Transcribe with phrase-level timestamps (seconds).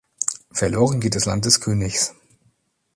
[0.51, 2.15] Verloren geht das Land des Königs.